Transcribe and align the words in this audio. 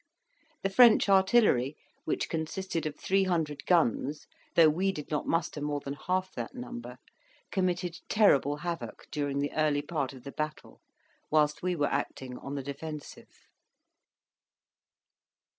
The 0.63 0.71
French 0.71 1.07
artillery 1.09 1.77
which 2.05 2.27
consisted 2.27 2.87
of 2.87 2.95
three 2.99 3.25
hundred 3.25 3.67
guns, 3.67 4.25
though 4.55 4.67
we 4.67 4.91
did 4.91 5.11
not 5.11 5.27
muster 5.27 5.61
more 5.61 5.79
than 5.79 5.93
half 5.93 6.31
that 6.33 6.55
number 6.55 6.97
committed 7.51 7.99
terrible 8.09 8.55
havoc 8.65 9.05
during 9.11 9.37
the 9.41 9.53
early 9.53 9.83
part 9.83 10.11
of 10.11 10.23
the 10.23 10.31
battle, 10.31 10.81
whilst 11.29 11.61
we 11.61 11.75
were 11.75 11.85
acting 11.93 12.35
on 12.39 12.55
the 12.55 12.63
defensive. 12.63 13.43